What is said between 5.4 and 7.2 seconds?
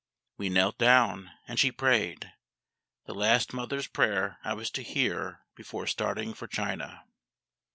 before starting for China.